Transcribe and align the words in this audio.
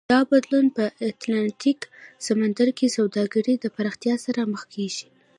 دا 0.13 0.19
بدلون 0.31 0.67
په 0.77 0.85
اتلانتیک 1.09 1.79
سمندر 2.27 2.69
کې 2.77 2.87
سوداګرۍ 2.97 3.55
پراختیا 3.75 4.15
سره 4.25 4.41
مخ 4.53 4.63
کېږي. 4.73 5.07